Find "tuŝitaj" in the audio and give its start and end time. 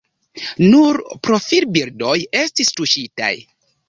2.81-3.31